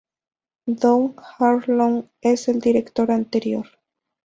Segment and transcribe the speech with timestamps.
[0.65, 3.67] Don Harlow es el director anterior.